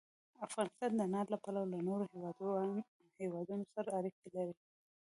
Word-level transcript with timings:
افغانستان 0.47 0.91
د 0.95 0.99
انارو 1.07 1.31
له 1.33 1.37
پلوه 1.43 1.65
له 1.73 1.79
نورو 1.87 2.03
هېوادونو 3.21 3.65
سره 3.73 3.89
اړیکې 3.99 4.27
لري. 4.35 4.55